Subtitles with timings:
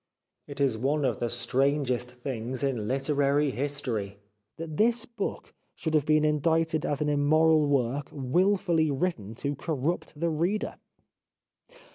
[0.47, 4.17] It is one of the strangest things in literary history
[4.57, 10.19] that this book should have been indicted as an immoral work wilfully written to corrupt
[10.19, 10.77] the reader.